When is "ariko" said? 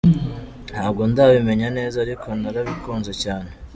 2.05-2.27